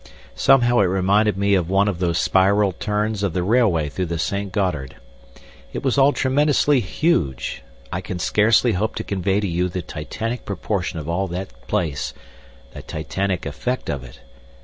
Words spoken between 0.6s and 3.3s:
it reminded me then of one of those spiral turns